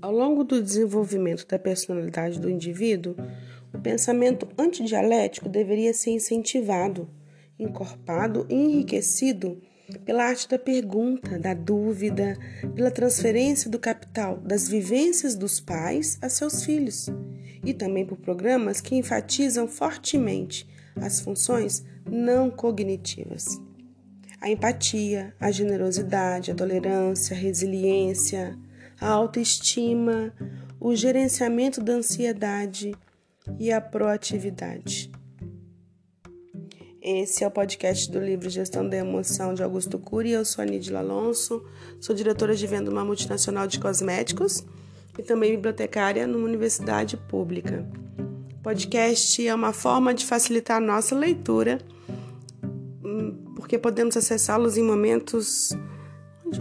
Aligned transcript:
Ao 0.00 0.12
longo 0.12 0.44
do 0.44 0.62
desenvolvimento 0.62 1.44
da 1.46 1.58
personalidade 1.58 2.38
do 2.38 2.48
indivíduo, 2.48 3.16
o 3.74 3.78
pensamento 3.80 4.48
antidialético 4.56 5.48
deveria 5.48 5.92
ser 5.92 6.10
incentivado, 6.10 7.10
encorpado 7.58 8.46
e 8.48 8.54
enriquecido 8.54 9.60
pela 10.04 10.24
arte 10.24 10.48
da 10.48 10.58
pergunta, 10.58 11.38
da 11.38 11.52
dúvida, 11.52 12.38
pela 12.76 12.92
transferência 12.92 13.68
do 13.68 13.78
capital 13.78 14.36
das 14.36 14.68
vivências 14.68 15.34
dos 15.34 15.58
pais 15.58 16.16
a 16.22 16.28
seus 16.28 16.62
filhos, 16.62 17.08
e 17.64 17.74
também 17.74 18.06
por 18.06 18.18
programas 18.18 18.80
que 18.80 18.94
enfatizam 18.94 19.66
fortemente 19.66 20.68
as 20.94 21.20
funções 21.20 21.84
não 22.08 22.50
cognitivas. 22.50 23.60
A 24.40 24.48
empatia, 24.48 25.34
a 25.40 25.50
generosidade, 25.50 26.52
a 26.52 26.54
tolerância, 26.54 27.36
a 27.36 27.40
resiliência, 27.40 28.56
a 29.00 29.08
autoestima, 29.10 30.32
o 30.80 30.94
gerenciamento 30.94 31.80
da 31.80 31.94
ansiedade 31.94 32.94
e 33.58 33.70
a 33.70 33.80
proatividade. 33.80 35.10
Esse 37.00 37.44
é 37.44 37.46
o 37.46 37.50
podcast 37.50 38.10
do 38.10 38.18
livro 38.18 38.50
Gestão 38.50 38.86
da 38.86 38.96
Emoção 38.96 39.54
de 39.54 39.62
Augusto 39.62 39.98
Cury. 39.98 40.32
Eu 40.32 40.44
sou 40.44 40.62
a 40.62 40.66
Nidila 40.66 40.98
Alonso, 40.98 41.64
sou 42.00 42.14
diretora 42.14 42.54
de 42.54 42.66
venda 42.66 42.84
de 42.84 42.90
uma 42.90 43.04
multinacional 43.04 43.66
de 43.66 43.78
cosméticos 43.78 44.64
e 45.16 45.22
também 45.22 45.52
bibliotecária 45.52 46.26
numa 46.26 46.44
universidade 46.44 47.16
pública. 47.16 47.88
Podcast 48.62 49.46
é 49.46 49.54
uma 49.54 49.72
forma 49.72 50.12
de 50.12 50.26
facilitar 50.26 50.78
a 50.78 50.84
nossa 50.84 51.14
leitura, 51.14 51.78
hum, 53.02 53.54
porque 53.54 53.78
podemos 53.78 54.16
acessá-los 54.16 54.76
em 54.76 54.82
momentos 54.82 55.70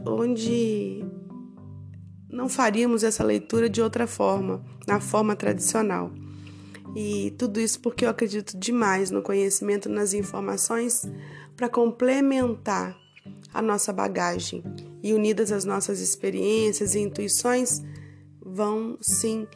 onde 0.05 1.03
não 2.37 2.47
faríamos 2.47 3.03
essa 3.03 3.23
leitura 3.23 3.67
de 3.67 3.81
outra 3.81 4.05
forma, 4.05 4.63
na 4.87 4.99
forma 4.99 5.35
tradicional. 5.35 6.11
E 6.95 7.31
tudo 7.31 7.59
isso 7.59 7.79
porque 7.79 8.05
eu 8.05 8.09
acredito 8.09 8.55
demais 8.55 9.09
no 9.09 9.23
conhecimento, 9.23 9.89
nas 9.89 10.13
informações 10.13 11.01
para 11.55 11.67
complementar 11.67 12.95
a 13.51 13.59
nossa 13.59 13.91
bagagem 13.91 14.63
e 15.01 15.13
unidas 15.13 15.51
às 15.51 15.65
nossas 15.65 15.99
experiências 15.99 16.93
e 16.93 16.99
intuições 16.99 17.81
vão 18.39 18.99
sim 19.01 19.47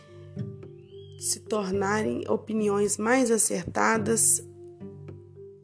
se 1.20 1.40
tornarem 1.42 2.24
opiniões 2.28 2.98
mais 2.98 3.30
acertadas 3.30 4.44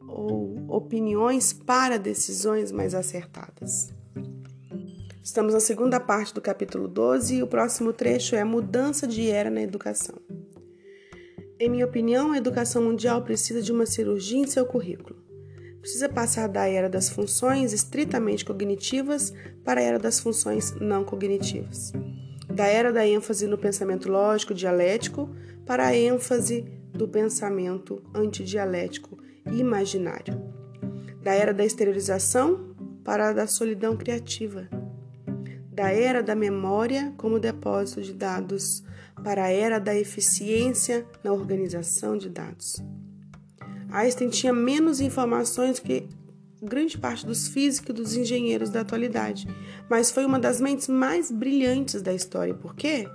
ou 0.06 0.54
opiniões 0.68 1.52
para 1.52 1.98
decisões 1.98 2.70
mais 2.70 2.94
acertadas. 2.94 3.97
Estamos 5.28 5.52
na 5.52 5.60
segunda 5.60 6.00
parte 6.00 6.32
do 6.32 6.40
capítulo 6.40 6.88
12 6.88 7.34
e 7.34 7.42
o 7.42 7.46
próximo 7.46 7.92
trecho 7.92 8.34
é 8.34 8.42
Mudança 8.44 9.06
de 9.06 9.28
Era 9.30 9.50
na 9.50 9.60
Educação. 9.60 10.14
Em 11.60 11.68
minha 11.68 11.84
opinião, 11.84 12.32
a 12.32 12.38
educação 12.38 12.82
mundial 12.82 13.20
precisa 13.22 13.60
de 13.60 13.70
uma 13.70 13.84
cirurgia 13.84 14.38
em 14.38 14.46
seu 14.46 14.64
currículo. 14.64 15.22
Precisa 15.82 16.08
passar 16.08 16.48
da 16.48 16.66
era 16.66 16.88
das 16.88 17.10
funções 17.10 17.74
estritamente 17.74 18.42
cognitivas 18.42 19.34
para 19.62 19.82
a 19.82 19.84
era 19.84 19.98
das 19.98 20.18
funções 20.18 20.74
não 20.80 21.04
cognitivas. 21.04 21.92
Da 22.50 22.66
era 22.66 22.90
da 22.90 23.06
ênfase 23.06 23.46
no 23.46 23.58
pensamento 23.58 24.10
lógico 24.10 24.54
dialético 24.54 25.28
para 25.66 25.88
a 25.88 25.94
ênfase 25.94 26.62
do 26.90 27.06
pensamento 27.06 28.02
antidialético 28.14 29.18
imaginário. 29.52 30.40
Da 31.22 31.34
era 31.34 31.52
da 31.52 31.66
exteriorização 31.66 32.74
para 33.04 33.28
a 33.28 33.32
da 33.34 33.46
solidão 33.46 33.94
criativa. 33.94 34.77
Da 35.78 35.92
era 35.92 36.24
da 36.24 36.34
memória 36.34 37.14
como 37.16 37.38
depósito 37.38 38.02
de 38.02 38.12
dados 38.12 38.82
para 39.22 39.44
a 39.44 39.48
era 39.48 39.78
da 39.78 39.94
eficiência 39.94 41.06
na 41.22 41.32
organização 41.32 42.18
de 42.18 42.28
dados. 42.28 42.82
Einstein 43.88 44.28
tinha 44.28 44.52
menos 44.52 45.00
informações 45.00 45.78
que 45.78 46.08
grande 46.60 46.98
parte 46.98 47.24
dos 47.24 47.46
físicos 47.46 47.90
e 47.90 47.92
dos 47.92 48.16
engenheiros 48.16 48.70
da 48.70 48.80
atualidade, 48.80 49.46
mas 49.88 50.10
foi 50.10 50.24
uma 50.24 50.40
das 50.40 50.60
mentes 50.60 50.88
mais 50.88 51.30
brilhantes 51.30 52.02
da 52.02 52.12
história. 52.12 52.54
Por 52.54 52.74
quê? 52.74 53.08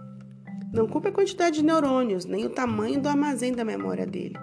Não 0.74 0.88
culpe 0.88 1.10
a 1.10 1.12
quantidade 1.12 1.58
de 1.58 1.66
neurônios, 1.66 2.24
nem 2.24 2.46
o 2.46 2.50
tamanho 2.50 3.02
do 3.02 3.10
armazém 3.10 3.52
da 3.52 3.66
memória 3.66 4.06
dele. 4.06 4.38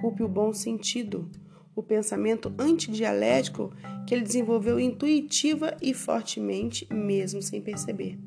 Culpe 0.00 0.22
o 0.22 0.28
bom 0.28 0.54
sentido, 0.54 1.30
o 1.78 1.82
pensamento 1.82 2.52
antidialético 2.58 3.72
que 4.04 4.12
ele 4.12 4.24
desenvolveu 4.24 4.80
intuitiva 4.80 5.76
e 5.80 5.94
fortemente, 5.94 6.92
mesmo 6.92 7.40
sem 7.40 7.62
perceber. 7.62 8.18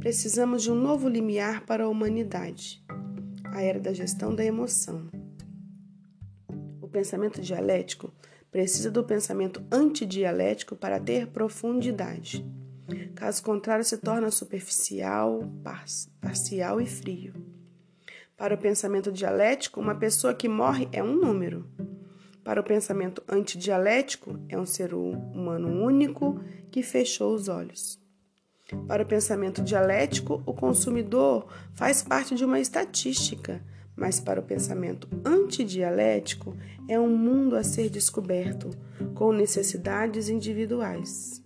Precisamos 0.00 0.64
de 0.64 0.72
um 0.72 0.74
novo 0.74 1.08
limiar 1.08 1.64
para 1.64 1.84
a 1.84 1.88
humanidade, 1.88 2.84
a 3.52 3.62
era 3.62 3.78
da 3.78 3.92
gestão 3.92 4.34
da 4.34 4.44
emoção. 4.44 5.06
O 6.82 6.88
pensamento 6.88 7.40
dialético 7.40 8.12
precisa 8.50 8.90
do 8.90 9.04
pensamento 9.04 9.62
antidialético 9.70 10.74
para 10.74 10.98
ter 10.98 11.28
profundidade. 11.28 12.44
Caso 13.14 13.44
contrário, 13.44 13.84
se 13.84 13.96
torna 13.96 14.28
superficial, 14.28 15.48
parcial 16.20 16.80
e 16.80 16.86
frio. 16.86 17.32
Para 18.36 18.56
o 18.56 18.58
pensamento 18.58 19.12
dialético, 19.12 19.78
uma 19.78 19.94
pessoa 19.94 20.34
que 20.34 20.48
morre 20.48 20.88
é 20.90 21.00
um 21.00 21.14
número. 21.14 21.70
Para 22.44 22.60
o 22.60 22.64
pensamento 22.64 23.22
antidialético, 23.28 24.38
é 24.48 24.58
um 24.58 24.64
ser 24.64 24.94
humano 24.94 25.68
único 25.68 26.40
que 26.70 26.82
fechou 26.82 27.34
os 27.34 27.48
olhos. 27.48 28.00
Para 28.86 29.02
o 29.02 29.06
pensamento 29.06 29.62
dialético, 29.62 30.42
o 30.46 30.54
consumidor 30.54 31.46
faz 31.74 32.02
parte 32.02 32.34
de 32.34 32.44
uma 32.44 32.60
estatística, 32.60 33.62
mas 33.96 34.20
para 34.20 34.40
o 34.40 34.44
pensamento 34.44 35.08
antidialético, 35.24 36.56
é 36.88 36.98
um 36.98 37.14
mundo 37.14 37.56
a 37.56 37.62
ser 37.62 37.90
descoberto, 37.90 38.70
com 39.14 39.32
necessidades 39.32 40.28
individuais. 40.28 41.42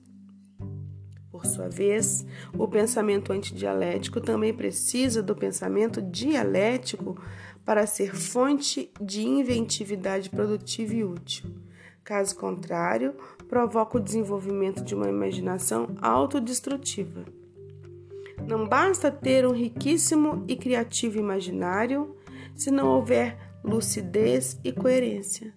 Por 1.30 1.46
sua 1.46 1.68
vez, 1.68 2.24
o 2.56 2.68
pensamento 2.68 3.32
antidialético 3.32 4.20
também 4.20 4.54
precisa 4.54 5.20
do 5.20 5.34
pensamento 5.34 6.00
dialético 6.00 7.20
para 7.64 7.86
ser 7.86 8.14
fonte 8.14 8.90
de 9.00 9.22
inventividade 9.22 10.28
produtiva 10.28 10.94
e 10.94 11.04
útil. 11.04 11.50
Caso 12.04 12.36
contrário, 12.36 13.14
provoca 13.48 13.96
o 13.96 14.00
desenvolvimento 14.00 14.84
de 14.84 14.94
uma 14.94 15.08
imaginação 15.08 15.96
autodestrutiva. 16.02 17.24
Não 18.46 18.68
basta 18.68 19.10
ter 19.10 19.46
um 19.46 19.52
riquíssimo 19.52 20.44
e 20.46 20.54
criativo 20.54 21.18
imaginário 21.18 22.14
se 22.54 22.70
não 22.70 22.88
houver 22.88 23.38
lucidez 23.64 24.60
e 24.62 24.70
coerência. 24.70 25.54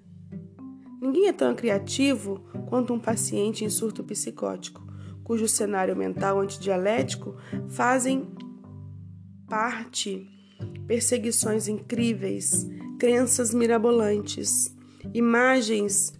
Ninguém 1.02 1.28
é 1.28 1.34
tão 1.34 1.54
criativo 1.54 2.42
quanto 2.70 2.94
um 2.94 3.00
paciente 3.00 3.66
em 3.66 3.70
surto 3.70 4.04
psicótico, 4.04 4.82
cujo 5.24 5.48
cenário 5.48 5.96
mental 5.96 6.40
antidialético 6.40 7.36
fazem 7.68 8.32
parte 9.50 10.37
perseguições 10.88 11.68
incríveis, 11.68 12.66
crenças 12.98 13.54
mirabolantes, 13.54 14.74
imagens 15.14 16.14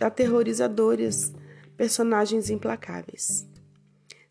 aterrorizadoras, 0.00 1.32
personagens 1.76 2.50
implacáveis. 2.50 3.46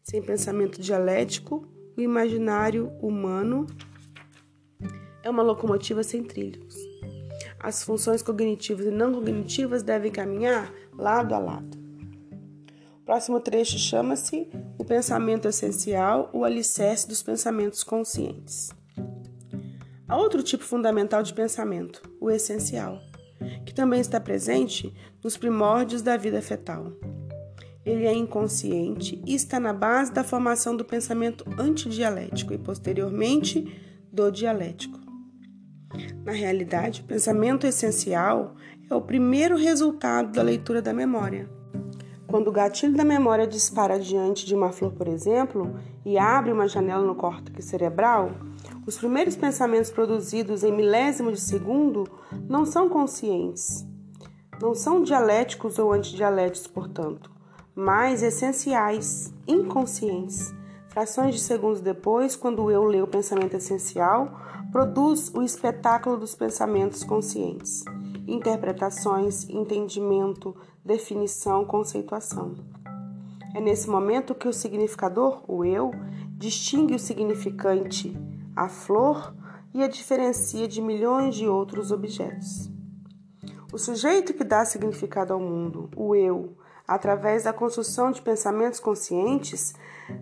Sem 0.03 0.21
pensamento 0.21 0.81
dialético, 0.81 1.67
o 1.95 2.01
imaginário 2.01 2.91
humano 2.99 3.67
é 5.21 5.29
uma 5.29 5.43
locomotiva 5.43 6.03
sem 6.03 6.23
trilhos. 6.23 6.75
As 7.59 7.83
funções 7.83 8.21
cognitivas 8.21 8.85
e 8.85 8.91
não 8.91 9.13
cognitivas 9.13 9.83
devem 9.83 10.11
caminhar 10.11 10.73
lado 10.93 11.33
a 11.33 11.39
lado. 11.39 11.77
O 12.97 13.05
próximo 13.05 13.39
trecho 13.39 13.77
chama-se 13.77 14.49
O 14.77 14.83
Pensamento 14.83 15.47
Essencial, 15.47 16.29
o 16.33 16.43
alicerce 16.43 17.07
dos 17.07 17.21
pensamentos 17.21 17.83
conscientes. 17.83 18.71
Outro 20.13 20.43
tipo 20.43 20.63
fundamental 20.63 21.23
de 21.23 21.33
pensamento, 21.33 22.01
o 22.21 22.29
essencial 22.29 23.01
que 23.65 23.73
também 23.73 23.99
está 23.99 24.19
presente 24.19 24.93
nos 25.23 25.37
primórdios 25.37 26.01
da 26.01 26.17
vida 26.17 26.41
fetal. 26.41 26.93
Ele 27.85 28.05
é 28.05 28.13
inconsciente 28.13 29.21
e 29.25 29.35
está 29.35 29.59
na 29.59 29.73
base 29.73 30.13
da 30.13 30.23
formação 30.23 30.75
do 30.75 30.85
pensamento 30.85 31.43
antidialético 31.59 32.53
e, 32.53 32.57
posteriormente, 32.57 33.81
do 34.11 34.31
dialético. 34.31 34.97
Na 36.23 36.31
realidade, 36.31 37.01
o 37.01 37.05
pensamento 37.05 37.67
essencial 37.67 38.55
é 38.89 38.95
o 38.95 39.01
primeiro 39.01 39.57
resultado 39.57 40.31
da 40.31 40.41
leitura 40.41 40.81
da 40.81 40.93
memória. 40.93 41.49
Quando 42.25 42.47
o 42.47 42.53
gatilho 42.53 42.95
da 42.95 43.03
memória 43.03 43.45
dispara 43.45 43.99
diante 43.99 44.45
de 44.45 44.55
uma 44.55 44.71
flor, 44.71 44.93
por 44.93 45.07
exemplo, 45.07 45.75
e 46.05 46.17
abre 46.17 46.51
uma 46.51 46.67
janela 46.67 47.03
no 47.03 47.15
córtex 47.15 47.65
cerebral, 47.65 48.31
os 48.85 48.97
primeiros 48.97 49.35
pensamentos 49.35 49.89
produzidos 49.89 50.63
em 50.63 50.71
milésimo 50.71 51.31
de 51.31 51.39
segundo 51.39 52.07
não 52.49 52.65
são 52.65 52.89
conscientes, 52.89 53.85
não 54.61 54.75
são 54.75 55.01
dialéticos 55.01 55.79
ou 55.79 55.91
antidialéticos, 55.91 56.67
portanto, 56.67 57.31
mas 57.75 58.21
essenciais, 58.21 59.33
inconscientes, 59.47 60.53
Frações 60.93 61.33
de 61.33 61.41
segundos 61.41 61.81
depois, 61.81 62.35
quando 62.35 62.69
eu 62.69 62.83
lê 62.83 63.01
o 63.01 63.07
pensamento 63.07 63.55
essencial, 63.55 64.39
produz 64.71 65.33
o 65.33 65.41
espetáculo 65.41 66.15
dos 66.15 66.35
pensamentos 66.35 67.03
conscientes, 67.03 67.83
interpretações, 68.27 69.49
entendimento, 69.49 70.55
definição, 70.85 71.65
conceituação. 71.65 72.53
É 73.55 73.59
nesse 73.59 73.89
momento 73.89 74.35
que 74.35 74.47
o 74.47 74.53
significador, 74.53 75.41
o 75.47 75.65
eu, 75.65 75.89
distingue 76.37 76.93
o 76.93 76.99
significante, 76.99 78.15
a 78.55 78.67
flor, 78.69 79.33
e 79.73 79.81
a 79.81 79.87
diferencia 79.87 80.67
de 80.67 80.81
milhões 80.81 81.35
de 81.35 81.47
outros 81.47 81.91
objetos. 81.91 82.69
O 83.71 83.77
sujeito 83.77 84.33
que 84.33 84.43
dá 84.43 84.63
significado 84.63 85.33
ao 85.33 85.39
mundo, 85.39 85.89
o 85.95 86.15
eu, 86.15 86.55
através 86.87 87.43
da 87.43 87.51
construção 87.51 88.11
de 88.11 88.21
pensamentos 88.21 88.79
conscientes, 88.79 89.73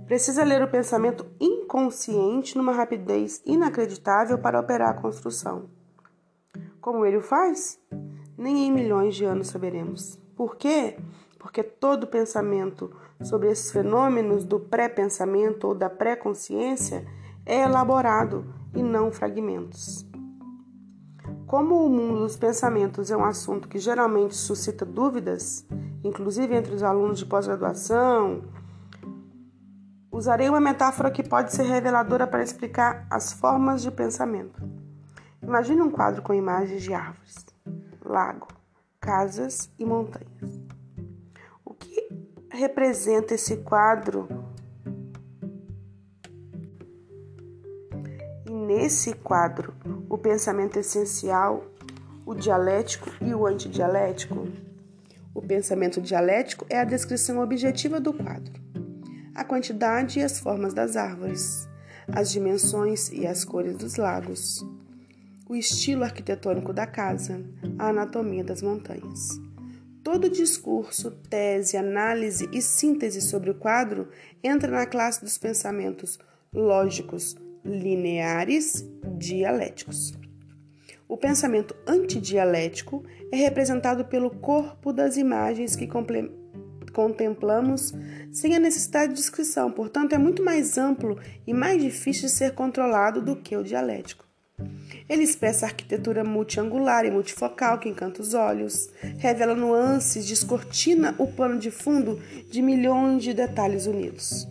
precisa 0.07 0.43
ler 0.43 0.61
o 0.63 0.69
pensamento 0.69 1.25
inconsciente 1.39 2.57
numa 2.57 2.71
rapidez 2.71 3.41
inacreditável 3.45 4.37
para 4.37 4.59
operar 4.59 4.91
a 4.91 5.01
construção. 5.01 5.69
Como 6.79 7.05
ele 7.05 7.17
o 7.17 7.21
faz? 7.21 7.77
Nem 8.37 8.67
em 8.67 8.71
milhões 8.71 9.15
de 9.15 9.25
anos 9.25 9.47
saberemos. 9.47 10.17
Por 10.35 10.55
quê? 10.55 10.97
Porque 11.37 11.61
todo 11.61 12.07
pensamento 12.07 12.95
sobre 13.21 13.51
esses 13.51 13.71
fenômenos 13.71 14.45
do 14.45 14.59
pré-pensamento 14.59 15.67
ou 15.67 15.75
da 15.75 15.89
pré-consciência 15.89 17.05
é 17.45 17.63
elaborado 17.63 18.53
e 18.73 18.81
não 18.81 19.11
fragmentos. 19.11 20.05
Como 21.45 21.85
o 21.85 21.89
mundo 21.89 22.19
dos 22.19 22.37
pensamentos 22.37 23.11
é 23.11 23.17
um 23.17 23.25
assunto 23.25 23.67
que 23.67 23.77
geralmente 23.77 24.35
suscita 24.35 24.85
dúvidas, 24.85 25.65
inclusive 26.03 26.55
entre 26.55 26.73
os 26.73 26.81
alunos 26.81 27.19
de 27.19 27.25
pós-graduação, 27.25 28.43
usarei 30.11 30.47
uma 30.47 30.61
metáfora 30.61 31.11
que 31.11 31.27
pode 31.27 31.53
ser 31.53 31.63
reveladora 31.63 32.25
para 32.25 32.43
explicar 32.43 33.05
as 33.09 33.33
formas 33.33 33.81
de 33.81 33.91
pensamento. 33.91 34.61
Imagine 35.41 35.81
um 35.81 35.89
quadro 35.89 36.21
com 36.21 36.33
imagens 36.33 36.83
de 36.83 36.93
árvores, 36.93 37.45
lago, 38.05 38.47
casas 38.99 39.69
e 39.77 39.83
montanhas. 39.83 40.61
O 41.65 41.73
que 41.73 42.07
representa 42.49 43.33
esse 43.33 43.57
quadro 43.57 44.27
nesse 48.61 49.13
quadro 49.13 49.73
o 50.07 50.17
pensamento 50.17 50.77
essencial, 50.77 51.65
o 52.25 52.35
dialético 52.35 53.09
e 53.19 53.33
o 53.33 53.45
antidialético? 53.45 54.47
O 55.33 55.41
pensamento 55.41 55.99
dialético 55.99 56.65
é 56.69 56.79
a 56.79 56.85
descrição 56.85 57.39
objetiva 57.39 57.99
do 57.99 58.13
quadro, 58.13 58.53
a 59.33 59.43
quantidade 59.43 60.19
e 60.19 60.23
as 60.23 60.39
formas 60.39 60.73
das 60.73 60.95
árvores, 60.95 61.67
as 62.13 62.31
dimensões 62.31 63.11
e 63.11 63.25
as 63.25 63.43
cores 63.43 63.75
dos 63.75 63.95
lagos, 63.95 64.65
o 65.49 65.55
estilo 65.55 66.03
arquitetônico 66.03 66.71
da 66.71 66.85
casa, 66.85 67.43
a 67.79 67.89
anatomia 67.89 68.43
das 68.43 68.61
montanhas. 68.61 69.39
Todo 70.03 70.29
discurso, 70.29 71.11
tese, 71.29 71.77
análise 71.77 72.49
e 72.51 72.61
síntese 72.61 73.21
sobre 73.21 73.49
o 73.51 73.55
quadro 73.55 74.09
entra 74.43 74.71
na 74.71 74.85
classe 74.85 75.21
dos 75.21 75.37
pensamentos 75.37 76.19
lógicos, 76.53 77.35
lineares 77.63 78.87
dialéticos. 79.17 80.13
O 81.07 81.17
pensamento 81.17 81.75
antidialético 81.85 83.03
é 83.31 83.35
representado 83.35 84.05
pelo 84.05 84.29
corpo 84.29 84.93
das 84.93 85.17
imagens 85.17 85.75
que 85.75 85.87
contemplamos 86.93 87.93
sem 88.31 88.55
a 88.55 88.59
necessidade 88.59 89.13
de 89.13 89.19
descrição, 89.19 89.71
portanto, 89.71 90.13
é 90.13 90.17
muito 90.17 90.43
mais 90.43 90.77
amplo 90.77 91.19
e 91.45 91.53
mais 91.53 91.81
difícil 91.81 92.27
de 92.27 92.31
ser 92.31 92.53
controlado 92.53 93.21
do 93.21 93.35
que 93.35 93.57
o 93.57 93.63
dialético. 93.63 94.25
Ele 95.09 95.23
expressa 95.23 95.65
arquitetura 95.65 96.23
multiangular 96.23 97.05
e 97.05 97.11
multifocal 97.11 97.79
que 97.79 97.89
encanta 97.89 98.21
os 98.21 98.33
olhos, 98.33 98.89
revela 99.17 99.55
nuances, 99.55 100.25
descortina 100.25 101.15
o 101.17 101.27
pano 101.27 101.59
de 101.59 101.71
fundo 101.71 102.21
de 102.49 102.61
milhões 102.61 103.23
de 103.23 103.33
detalhes 103.33 103.85
unidos. 103.85 104.47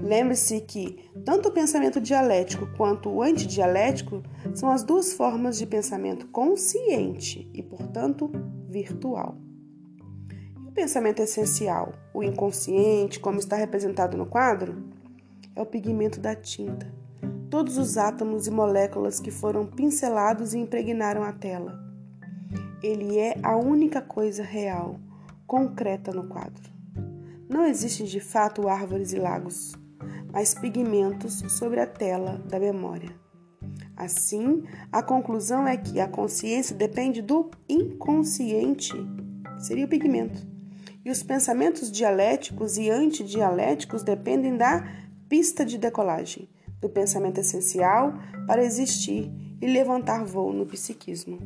Lembre-se 0.00 0.60
que 0.62 0.98
tanto 1.24 1.48
o 1.48 1.52
pensamento 1.52 2.00
dialético 2.00 2.66
quanto 2.76 3.08
o 3.08 3.22
antidialético 3.22 4.22
são 4.54 4.70
as 4.70 4.82
duas 4.82 5.12
formas 5.12 5.58
de 5.58 5.66
pensamento 5.66 6.26
consciente 6.28 7.50
e, 7.52 7.62
portanto, 7.62 8.30
virtual. 8.68 9.36
E 10.64 10.68
o 10.68 10.72
pensamento 10.72 11.20
essencial, 11.20 11.92
o 12.14 12.22
inconsciente, 12.22 13.20
como 13.20 13.38
está 13.38 13.56
representado 13.56 14.16
no 14.16 14.26
quadro, 14.26 14.84
é 15.54 15.60
o 15.60 15.66
pigmento 15.66 16.20
da 16.20 16.34
tinta. 16.34 16.92
Todos 17.50 17.76
os 17.76 17.98
átomos 17.98 18.46
e 18.46 18.50
moléculas 18.50 19.18
que 19.18 19.30
foram 19.30 19.66
pincelados 19.66 20.54
e 20.54 20.58
impregnaram 20.58 21.22
a 21.22 21.32
tela. 21.32 21.78
Ele 22.82 23.18
é 23.18 23.34
a 23.42 23.56
única 23.56 24.00
coisa 24.00 24.42
real, 24.42 24.98
concreta 25.46 26.12
no 26.12 26.28
quadro. 26.28 26.70
Não 27.48 27.66
existem 27.66 28.06
de 28.06 28.20
fato 28.20 28.68
árvores 28.68 29.12
e 29.12 29.18
lagos 29.18 29.79
mas 30.32 30.54
pigmentos 30.54 31.42
sobre 31.48 31.80
a 31.80 31.86
tela 31.86 32.40
da 32.48 32.58
memória. 32.58 33.10
Assim, 33.96 34.64
a 34.90 35.02
conclusão 35.02 35.66
é 35.68 35.76
que 35.76 36.00
a 36.00 36.08
consciência 36.08 36.74
depende 36.74 37.20
do 37.20 37.50
inconsciente, 37.68 38.94
seria 39.58 39.84
o 39.84 39.88
pigmento. 39.88 40.46
E 41.04 41.10
os 41.10 41.22
pensamentos 41.22 41.90
dialéticos 41.90 42.78
e 42.78 42.90
antidialéticos 42.90 44.02
dependem 44.02 44.56
da 44.56 44.86
pista 45.28 45.64
de 45.64 45.78
decolagem, 45.78 46.48
do 46.80 46.88
pensamento 46.88 47.40
essencial 47.40 48.14
para 48.46 48.64
existir 48.64 49.30
e 49.60 49.66
levantar 49.66 50.24
voo 50.24 50.52
no 50.52 50.66
psiquismo. 50.66 51.38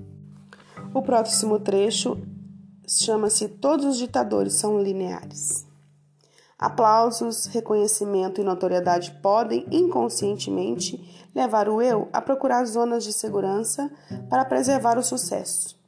O 0.94 1.02
próximo 1.02 1.58
trecho 1.58 2.16
chama-se 2.86 3.48
Todos 3.48 3.84
os 3.84 3.98
ditadores 3.98 4.54
são 4.54 4.80
lineares. 4.80 5.66
Aplausos, 6.64 7.44
reconhecimento 7.44 8.40
e 8.40 8.44
notoriedade 8.44 9.10
podem 9.22 9.66
inconscientemente 9.70 11.28
levar 11.34 11.68
o 11.68 11.82
eu 11.82 12.08
a 12.10 12.22
procurar 12.22 12.64
zonas 12.64 13.04
de 13.04 13.12
segurança 13.12 13.92
para 14.30 14.46
preservar 14.46 14.96
o 14.96 15.02
sucesso, 15.02 15.78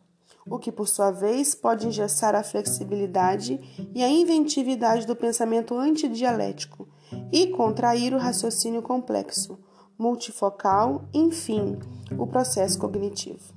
o 0.47 0.59
que 0.59 0.71
por 0.71 0.87
sua 0.87 1.11
vez 1.11 1.55
pode 1.55 1.87
engessar 1.87 2.35
a 2.35 2.43
flexibilidade 2.43 3.59
e 3.95 4.05
a 4.05 4.09
inventividade 4.11 5.07
do 5.07 5.17
pensamento 5.17 5.75
antidialético 5.79 6.87
e 7.33 7.47
contrair 7.47 8.13
o 8.13 8.19
raciocínio 8.19 8.83
complexo, 8.83 9.59
multifocal, 9.99 11.09
enfim, 11.15 11.79
o 12.19 12.27
processo 12.27 12.79
cognitivo. 12.79 13.55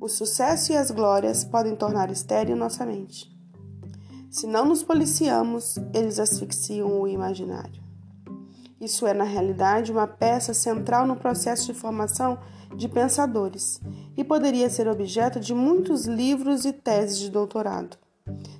O 0.00 0.08
sucesso 0.08 0.72
e 0.72 0.74
as 0.74 0.90
glórias 0.90 1.44
podem 1.44 1.76
tornar 1.76 2.10
estéril 2.10 2.56
nossa 2.56 2.86
mente. 2.86 3.37
Se 4.30 4.46
não 4.46 4.66
nos 4.66 4.82
policiamos, 4.82 5.76
eles 5.94 6.18
asfixiam 6.18 7.00
o 7.00 7.08
imaginário. 7.08 7.82
Isso 8.78 9.06
é, 9.06 9.14
na 9.14 9.24
realidade, 9.24 9.90
uma 9.90 10.06
peça 10.06 10.52
central 10.52 11.06
no 11.06 11.16
processo 11.16 11.66
de 11.66 11.78
formação 11.78 12.38
de 12.76 12.88
pensadores 12.88 13.80
e 14.16 14.22
poderia 14.22 14.68
ser 14.68 14.86
objeto 14.86 15.40
de 15.40 15.54
muitos 15.54 16.04
livros 16.04 16.66
e 16.66 16.72
teses 16.72 17.18
de 17.18 17.30
doutorado. 17.30 17.96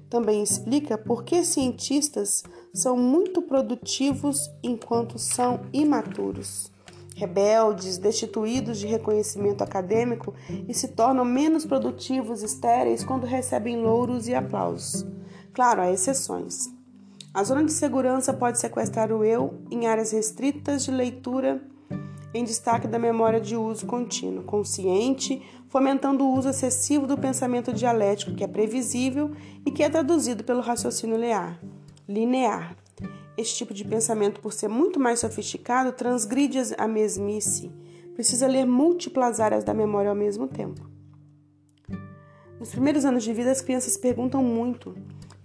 Também 0.08 0.42
explica 0.42 0.96
por 0.96 1.22
que 1.22 1.44
cientistas 1.44 2.42
são 2.72 2.96
muito 2.96 3.42
produtivos 3.42 4.50
enquanto 4.62 5.18
são 5.18 5.60
imaturos, 5.70 6.72
rebeldes, 7.14 7.98
destituídos 7.98 8.78
de 8.78 8.86
reconhecimento 8.86 9.62
acadêmico 9.62 10.32
e 10.66 10.72
se 10.72 10.88
tornam 10.88 11.26
menos 11.26 11.66
produtivos, 11.66 12.42
estéreis 12.42 13.04
quando 13.04 13.26
recebem 13.26 13.82
louros 13.82 14.26
e 14.28 14.34
aplausos. 14.34 15.04
Claro, 15.52 15.80
há 15.80 15.90
exceções. 15.90 16.68
A 17.32 17.44
zona 17.44 17.64
de 17.64 17.72
segurança 17.72 18.32
pode 18.32 18.58
sequestrar 18.58 19.12
o 19.12 19.24
eu 19.24 19.60
em 19.70 19.86
áreas 19.86 20.12
restritas 20.12 20.84
de 20.84 20.90
leitura 20.90 21.62
em 22.34 22.44
destaque 22.44 22.86
da 22.86 22.98
memória 22.98 23.40
de 23.40 23.56
uso 23.56 23.86
contínuo, 23.86 24.44
consciente, 24.44 25.42
fomentando 25.68 26.24
o 26.24 26.36
uso 26.36 26.48
excessivo 26.48 27.06
do 27.06 27.16
pensamento 27.16 27.72
dialético, 27.72 28.34
que 28.34 28.44
é 28.44 28.46
previsível 28.46 29.30
e 29.64 29.70
que 29.70 29.82
é 29.82 29.88
traduzido 29.88 30.44
pelo 30.44 30.60
raciocínio 30.60 31.16
linear. 31.16 31.60
linear. 32.08 32.76
Este 33.36 33.58
tipo 33.58 33.72
de 33.72 33.84
pensamento, 33.84 34.40
por 34.40 34.52
ser 34.52 34.68
muito 34.68 34.98
mais 34.98 35.20
sofisticado, 35.20 35.92
transgride 35.92 36.58
a 36.76 36.88
mesmice. 36.88 37.70
Precisa 38.14 38.48
ler 38.48 38.66
múltiplas 38.66 39.38
áreas 39.38 39.62
da 39.62 39.72
memória 39.72 40.10
ao 40.10 40.16
mesmo 40.16 40.48
tempo. 40.48 40.97
Nos 42.58 42.70
primeiros 42.70 43.04
anos 43.04 43.22
de 43.22 43.32
vida, 43.32 43.50
as 43.50 43.60
crianças 43.60 43.96
perguntam 43.96 44.42
muito 44.42 44.94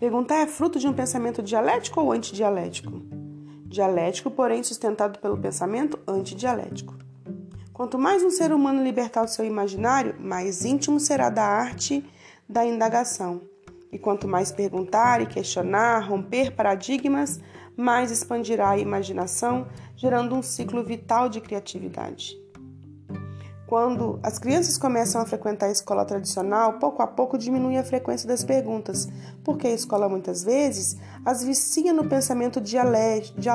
Perguntar 0.03 0.39
é 0.39 0.47
fruto 0.47 0.79
de 0.79 0.85
um 0.85 0.91
pensamento 0.91 1.41
dialético 1.41 2.01
ou 2.01 2.11
antidialético? 2.11 2.91
Dialético, 3.65 4.29
porém 4.29 4.61
sustentado 4.61 5.17
pelo 5.17 5.37
pensamento 5.37 5.97
antidialético. 6.05 6.93
Quanto 7.71 7.97
mais 7.97 8.21
um 8.21 8.29
ser 8.29 8.51
humano 8.51 8.83
libertar 8.83 9.23
o 9.23 9.29
seu 9.29 9.45
imaginário, 9.45 10.13
mais 10.19 10.65
íntimo 10.65 10.99
será 10.99 11.29
da 11.29 11.45
arte 11.45 12.05
da 12.49 12.65
indagação. 12.65 13.43
E 13.93 13.97
quanto 13.97 14.27
mais 14.27 14.51
perguntar 14.51 15.21
e 15.21 15.25
questionar, 15.25 16.01
romper 16.01 16.51
paradigmas, 16.51 17.39
mais 17.77 18.11
expandirá 18.11 18.71
a 18.71 18.77
imaginação, 18.77 19.69
gerando 19.95 20.35
um 20.35 20.43
ciclo 20.43 20.83
vital 20.83 21.29
de 21.29 21.39
criatividade. 21.39 22.42
Quando 23.73 24.19
as 24.21 24.37
crianças 24.37 24.77
começam 24.77 25.19
a 25.19 25.25
frequentar 25.25 25.65
a 25.65 25.71
escola 25.71 26.05
tradicional, 26.05 26.73
pouco 26.73 27.01
a 27.01 27.07
pouco 27.07 27.39
diminui 27.39 27.75
a 27.75 27.83
frequência 27.83 28.27
das 28.27 28.43
perguntas, 28.43 29.09
porque 29.43 29.65
a 29.65 29.71
escola 29.71 30.07
muitas 30.07 30.43
vezes 30.43 30.95
as 31.25 31.43
vicia 31.43 31.91
no 31.91 32.07
pensamento 32.07 32.61
dialético, 32.61 33.47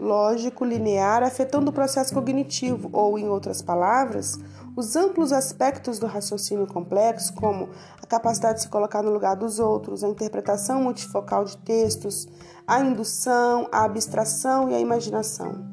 lógico, 0.00 0.64
linear, 0.64 1.22
afetando 1.22 1.70
o 1.70 1.72
processo 1.72 2.12
cognitivo, 2.12 2.90
ou, 2.92 3.16
em 3.16 3.28
outras 3.28 3.62
palavras, 3.62 4.36
os 4.74 4.96
amplos 4.96 5.32
aspectos 5.32 6.00
do 6.00 6.08
raciocínio 6.08 6.66
complexo, 6.66 7.32
como 7.34 7.68
a 8.02 8.06
capacidade 8.08 8.56
de 8.56 8.62
se 8.62 8.68
colocar 8.68 9.04
no 9.04 9.12
lugar 9.12 9.36
dos 9.36 9.60
outros, 9.60 10.02
a 10.02 10.08
interpretação 10.08 10.82
multifocal 10.82 11.44
de 11.44 11.56
textos, 11.58 12.26
a 12.66 12.80
indução, 12.80 13.68
a 13.70 13.84
abstração 13.84 14.68
e 14.68 14.74
a 14.74 14.80
imaginação. 14.80 15.71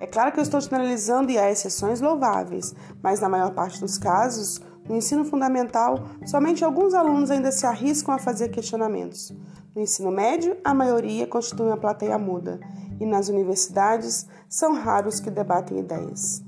É 0.00 0.06
claro 0.06 0.32
que 0.32 0.40
eu 0.40 0.42
estou 0.42 0.58
generalizando 0.60 1.30
e 1.30 1.38
há 1.38 1.50
exceções 1.50 2.00
louváveis, 2.00 2.74
mas 3.02 3.20
na 3.20 3.28
maior 3.28 3.52
parte 3.52 3.78
dos 3.78 3.98
casos, 3.98 4.58
no 4.88 4.96
ensino 4.96 5.26
fundamental, 5.26 6.02
somente 6.24 6.64
alguns 6.64 6.94
alunos 6.94 7.30
ainda 7.30 7.52
se 7.52 7.66
arriscam 7.66 8.14
a 8.14 8.18
fazer 8.18 8.48
questionamentos. 8.48 9.30
No 9.74 9.82
ensino 9.82 10.10
médio, 10.10 10.56
a 10.64 10.72
maioria 10.72 11.26
constitui 11.26 11.66
uma 11.66 11.76
plateia 11.76 12.18
muda, 12.18 12.58
e 12.98 13.04
nas 13.04 13.28
universidades, 13.28 14.26
são 14.48 14.74
raros 14.74 15.20
que 15.20 15.30
debatem 15.30 15.78
ideias. 15.78 16.42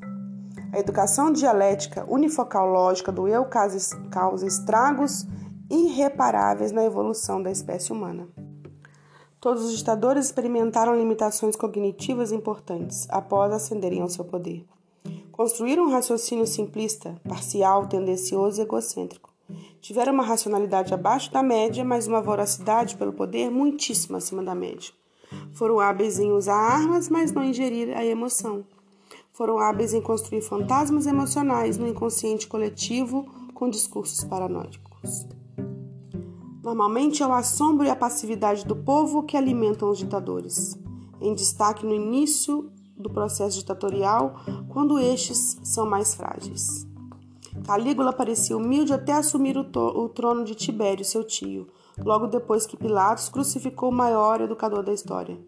A 0.73 0.79
educação 0.79 1.31
dialética 1.31 2.07
unifocal 2.09 2.67
lógica 2.67 3.13
do 3.13 3.29
eu 3.29 3.45
causa 3.45 4.47
estragos 4.47 5.27
irreparáveis 5.71 6.73
na 6.73 6.85
evolução 6.85 7.43
da 7.43 7.51
espécie 7.51 7.93
humana. 7.93 8.27
Todos 9.43 9.65
os 9.65 9.77
ditadores 9.77 10.27
experimentaram 10.27 10.97
limitações 10.97 11.57
cognitivas 11.57 12.31
importantes 12.31 13.09
após 13.11 13.53
ascenderem 13.53 14.01
ao 14.01 14.09
seu 14.09 14.25
poder. 14.25 14.65
Construíram 15.33 15.87
um 15.87 15.91
raciocínio 15.91 16.47
simplista, 16.47 17.21
parcial, 17.29 17.89
tendencioso 17.89 18.61
e 18.61 18.63
egocêntrico. 18.63 19.35
Tiveram 19.81 20.13
uma 20.13 20.23
racionalidade 20.23 20.95
abaixo 20.95 21.33
da 21.33 21.43
média, 21.43 21.85
mas 21.85 22.07
uma 22.07 22.23
voracidade 22.23 22.95
pelo 22.95 23.13
poder 23.13 23.51
muitíssimo 23.51 24.17
acima 24.17 24.45
da 24.45 24.55
média. 24.55 24.93
Foram 25.55 25.81
hábeis 25.81 26.21
em 26.21 26.31
usar 26.31 26.55
armas, 26.55 27.09
mas 27.09 27.33
não 27.33 27.43
ingerir 27.43 27.99
a 27.99 28.05
emoção. 28.05 28.65
Foram 29.33 29.59
hábeis 29.59 29.93
em 29.93 30.01
construir 30.01 30.43
fantasmas 30.43 31.05
emocionais 31.05 31.77
no 31.77 31.89
inconsciente 31.89 32.47
coletivo 32.47 33.27
com 33.53 33.69
discursos 33.69 34.23
paranoicos. 34.23 35.27
Normalmente 36.63 37.23
é 37.23 37.27
o 37.27 37.33
assombro 37.33 37.85
e 37.85 37.91
a 37.91 37.97
passividade 37.97 38.65
do 38.65 38.77
povo 38.77 39.25
que 39.25 39.37
alimentam 39.37 39.91
os 39.91 39.99
ditadores, 39.99 40.79
em 41.21 41.35
destaque 41.35 41.85
no 41.85 41.93
início 41.93 42.71
do 42.97 43.11
processo 43.11 43.59
ditatorial, 43.59 44.37
quando 44.69 44.99
estes 44.99 45.59
são 45.65 45.85
mais 45.85 46.15
frágeis. 46.15 46.87
Calígula 47.67 48.13
parecia 48.13 48.57
humilde 48.57 48.93
até 48.93 49.13
assumir 49.13 49.57
o, 49.57 49.63
o 49.63 50.09
trono 50.09 50.45
de 50.45 50.55
Tibério, 50.55 51.05
seu 51.05 51.25
tio, 51.25 51.67
logo 51.99 52.29
depois 52.29 52.65
que 52.65 52.77
Pilatos 52.77 53.29
crucificou 53.29 53.91
o 53.91 53.95
maior 53.95 54.41
educador 54.41 54.85
da 54.85 54.93
história. 54.93 55.39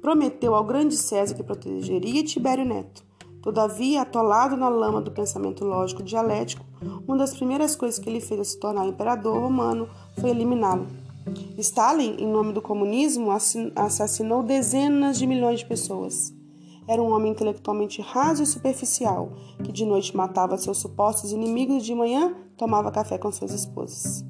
Prometeu 0.00 0.54
ao 0.54 0.64
grande 0.64 0.96
César 0.96 1.34
que 1.34 1.42
protegeria 1.42 2.24
Tibério 2.24 2.64
Neto. 2.64 3.04
Todavia, 3.44 4.00
atolado 4.00 4.56
na 4.56 4.70
lama 4.70 5.02
do 5.02 5.10
pensamento 5.10 5.66
lógico 5.66 6.02
dialético, 6.02 6.64
uma 7.06 7.18
das 7.18 7.34
primeiras 7.34 7.76
coisas 7.76 7.98
que 7.98 8.08
ele 8.08 8.18
fez 8.18 8.40
a 8.40 8.44
se 8.44 8.58
tornar 8.58 8.86
imperador 8.86 9.38
romano 9.38 9.86
foi 10.18 10.30
eliminá-lo. 10.30 10.86
Stalin, 11.58 12.16
em 12.18 12.26
nome 12.26 12.54
do 12.54 12.62
comunismo, 12.62 13.30
assassinou 13.76 14.42
dezenas 14.42 15.18
de 15.18 15.26
milhões 15.26 15.58
de 15.58 15.66
pessoas. 15.66 16.32
Era 16.88 17.02
um 17.02 17.12
homem 17.12 17.32
intelectualmente 17.32 18.00
raso 18.00 18.42
e 18.42 18.46
superficial, 18.46 19.34
que 19.62 19.70
de 19.70 19.84
noite 19.84 20.16
matava 20.16 20.56
seus 20.56 20.78
supostos 20.78 21.30
inimigos 21.30 21.82
e 21.82 21.84
de 21.84 21.94
manhã 21.94 22.34
tomava 22.56 22.90
café 22.90 23.18
com 23.18 23.30
suas 23.30 23.52
esposas. 23.52 24.24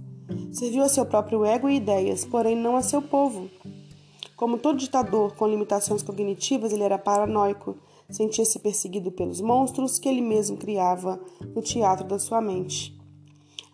Serviu 0.50 0.82
a 0.82 0.88
seu 0.88 1.06
próprio 1.06 1.44
ego 1.44 1.68
e 1.68 1.76
ideias, 1.76 2.24
porém 2.24 2.56
não 2.56 2.74
a 2.74 2.82
seu 2.82 3.00
povo. 3.00 3.48
Como 4.34 4.58
todo 4.58 4.76
ditador 4.76 5.36
com 5.36 5.46
limitações 5.46 6.02
cognitivas, 6.02 6.72
ele 6.72 6.82
era 6.82 6.98
paranoico, 6.98 7.76
sentia-se 8.10 8.58
perseguido 8.58 9.10
pelos 9.10 9.40
monstros 9.40 9.98
que 9.98 10.08
ele 10.08 10.20
mesmo 10.20 10.56
criava 10.56 11.20
no 11.54 11.62
teatro 11.62 12.06
da 12.06 12.18
sua 12.18 12.40
mente. 12.40 12.98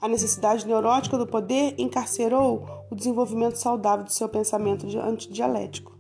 A 0.01 0.09
necessidade 0.09 0.67
neurótica 0.67 1.19
do 1.19 1.27
poder 1.27 1.75
encarcerou 1.79 2.65
o 2.91 2.95
desenvolvimento 2.95 3.57
saudável 3.57 4.05
do 4.05 4.13
seu 4.13 4.29
pensamento 4.29 4.87
antidialético. 4.99 5.93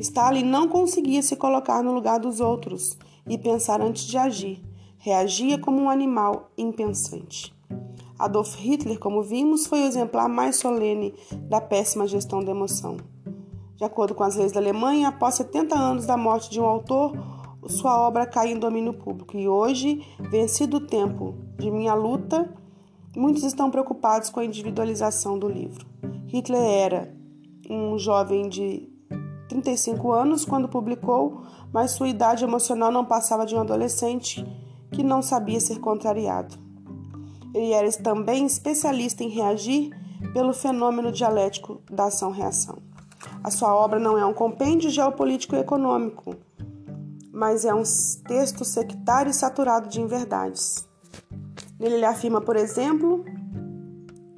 Stalin 0.00 0.44
não 0.44 0.68
conseguia 0.68 1.22
se 1.22 1.36
colocar 1.36 1.82
no 1.82 1.92
lugar 1.92 2.18
dos 2.18 2.40
outros 2.40 2.96
e 3.28 3.36
pensar 3.36 3.80
antes 3.80 4.04
de 4.04 4.16
agir. 4.16 4.62
Reagia 4.98 5.58
como 5.58 5.82
um 5.82 5.90
animal 5.90 6.50
impensante. 6.56 7.54
Adolf 8.18 8.54
Hitler, 8.56 8.98
como 8.98 9.22
vimos, 9.22 9.66
foi 9.66 9.82
o 9.82 9.86
exemplar 9.86 10.28
mais 10.28 10.56
solene 10.56 11.14
da 11.48 11.60
péssima 11.60 12.06
gestão 12.06 12.42
da 12.42 12.50
emoção. 12.50 12.96
De 13.76 13.84
acordo 13.84 14.14
com 14.14 14.24
as 14.24 14.36
leis 14.36 14.52
da 14.52 14.60
Alemanha, 14.60 15.08
após 15.08 15.34
70 15.34 15.74
anos 15.74 16.06
da 16.06 16.16
morte 16.16 16.50
de 16.50 16.58
um 16.58 16.64
autor, 16.64 17.12
sua 17.68 18.00
obra 18.00 18.26
cai 18.26 18.52
em 18.52 18.58
domínio 18.58 18.94
público. 18.94 19.36
E 19.36 19.48
hoje, 19.48 20.06
vencido 20.18 20.78
o 20.78 20.86
tempo 20.86 21.34
de 21.58 21.70
minha 21.70 21.94
luta, 21.94 22.52
muitos 23.16 23.42
estão 23.42 23.70
preocupados 23.70 24.30
com 24.30 24.40
a 24.40 24.44
individualização 24.44 25.38
do 25.38 25.48
livro. 25.48 25.86
Hitler 26.26 26.62
era 26.62 27.14
um 27.68 27.98
jovem 27.98 28.48
de 28.48 28.88
35 29.48 30.12
anos 30.12 30.44
quando 30.44 30.68
publicou, 30.68 31.42
mas 31.72 31.92
sua 31.92 32.08
idade 32.08 32.44
emocional 32.44 32.90
não 32.90 33.04
passava 33.04 33.46
de 33.46 33.54
um 33.54 33.60
adolescente 33.60 34.44
que 34.92 35.02
não 35.02 35.22
sabia 35.22 35.60
ser 35.60 35.78
contrariado. 35.80 36.56
Ele 37.54 37.72
era 37.72 37.90
também 37.92 38.44
especialista 38.44 39.24
em 39.24 39.28
reagir 39.28 39.90
pelo 40.32 40.52
fenômeno 40.52 41.10
dialético 41.10 41.80
da 41.90 42.06
ação-reação. 42.06 42.78
A 43.42 43.50
sua 43.50 43.74
obra 43.74 43.98
não 43.98 44.18
é 44.18 44.24
um 44.24 44.34
compêndio 44.34 44.90
geopolítico 44.90 45.56
e 45.56 45.60
econômico, 45.60 46.36
mas 47.36 47.66
é 47.66 47.74
um 47.74 47.82
texto 48.26 48.64
sectário 48.64 49.28
e 49.28 49.34
saturado 49.34 49.90
de 49.90 50.00
inverdades. 50.00 50.88
Nele 51.78 51.96
ele 51.96 52.06
afirma, 52.06 52.40
por 52.40 52.56
exemplo, 52.56 53.26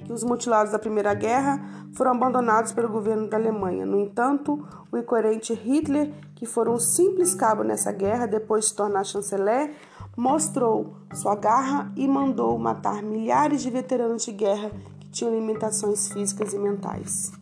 que 0.03 0.11
os 0.11 0.21
mutilados 0.21 0.73
da 0.73 0.77
Primeira 0.77 1.13
Guerra 1.13 1.87
foram 1.93 2.11
abandonados 2.11 2.73
pelo 2.73 2.89
governo 2.89 3.29
da 3.29 3.37
Alemanha. 3.37 3.85
No 3.85 3.97
entanto, 3.97 4.67
o 4.91 4.97
incoerente 4.97 5.53
Hitler, 5.53 6.11
que 6.35 6.45
foi 6.45 6.67
um 6.67 6.77
simples 6.77 7.33
cabo 7.33 7.63
nessa 7.63 7.93
guerra 7.93 8.25
depois 8.25 8.65
de 8.65 8.71
se 8.71 8.75
tornar 8.75 9.05
chanceler, 9.05 9.73
mostrou 10.17 10.97
sua 11.13 11.35
garra 11.35 11.93
e 11.95 12.05
mandou 12.05 12.59
matar 12.59 13.01
milhares 13.01 13.61
de 13.61 13.69
veteranos 13.69 14.25
de 14.25 14.33
guerra 14.33 14.71
que 14.99 15.09
tinham 15.09 15.33
limitações 15.33 16.09
físicas 16.11 16.53
e 16.53 16.59
mentais. 16.59 17.38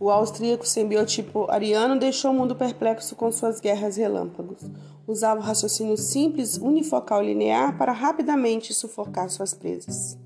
O 0.00 0.10
austríaco 0.10 0.64
sem 0.64 0.86
biotipo 0.86 1.50
ariano 1.50 1.98
deixou 1.98 2.30
o 2.30 2.34
mundo 2.34 2.54
perplexo 2.54 3.16
com 3.16 3.32
suas 3.32 3.58
guerras 3.58 3.96
relâmpagos. 3.96 4.62
Usava 5.06 5.40
o 5.40 5.42
raciocínio 5.42 5.96
simples, 5.96 6.56
unifocal 6.56 7.22
e 7.22 7.26
linear 7.26 7.76
para 7.76 7.90
rapidamente 7.90 8.72
sufocar 8.72 9.28
suas 9.28 9.54
presas. 9.54 10.16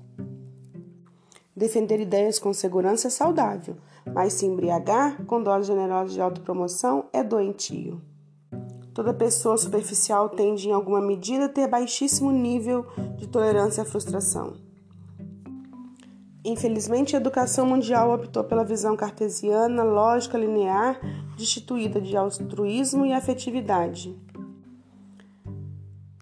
Defender 1.55 1.99
ideias 1.99 2.37
com 2.37 2.53
segurança 2.53 3.07
é 3.07 3.09
saudável, 3.09 3.75
mas 4.13 4.33
se 4.33 4.45
embriagar 4.45 5.25
com 5.25 5.41
dose 5.41 5.67
generosa 5.67 6.13
de 6.13 6.21
autopromoção 6.21 7.05
é 7.11 7.23
doentio. 7.23 7.99
Toda 8.93 9.13
pessoa 9.13 9.57
superficial 9.57 10.29
tende, 10.29 10.69
em 10.69 10.71
alguma 10.71 11.01
medida, 11.01 11.45
a 11.45 11.49
ter 11.49 11.67
baixíssimo 11.67 12.31
nível 12.31 12.85
de 13.17 13.27
tolerância 13.27 13.81
à 13.81 13.85
frustração. 13.85 14.53
Infelizmente, 16.45 17.15
a 17.15 17.19
educação 17.19 17.65
mundial 17.65 18.13
optou 18.13 18.43
pela 18.43 18.65
visão 18.65 18.95
cartesiana, 18.95 19.83
lógica, 19.83 20.37
linear, 20.37 20.99
destituída 21.37 22.01
de 22.01 22.17
altruísmo 22.17 23.05
e 23.05 23.13
afetividade 23.13 24.13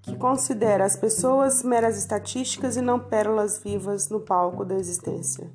que 0.01 0.15
considera 0.15 0.83
as 0.83 0.95
pessoas 0.95 1.63
meras 1.63 1.97
estatísticas 1.97 2.75
e 2.75 2.81
não 2.81 2.99
pérolas 2.99 3.61
vivas 3.63 4.09
no 4.09 4.19
palco 4.19 4.65
da 4.65 4.75
existência. 4.75 5.49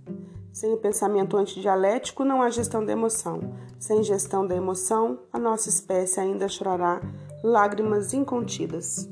Sem 0.53 0.73
o 0.73 0.79
pensamento 0.79 1.37
antidialético 1.37 2.25
não 2.25 2.41
há 2.41 2.49
gestão 2.49 2.85
da 2.85 2.93
emoção. 2.93 3.55
Sem 3.79 4.03
gestão 4.03 4.47
da 4.47 4.57
emoção, 4.57 5.19
a 5.31 5.39
nossa 5.39 5.69
espécie 5.69 6.21
ainda 6.21 6.49
chorará 6.49 7.03
lágrimas 7.43 8.15
incontidas. 8.15 9.07